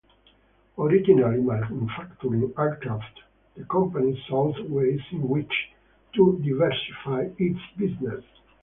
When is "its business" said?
7.37-8.23